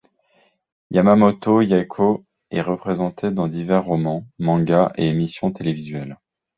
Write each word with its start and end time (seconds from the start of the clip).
Yamamoto 0.89 1.61
Yaeko 1.63 2.23
est 2.49 2.61
représentée 2.63 3.29
dans 3.29 3.47
divers 3.47 3.83
romans, 3.83 4.25
mangas 4.39 4.91
et 4.95 5.07
émissions 5.09 5.51
télévisuelles. 5.51 6.17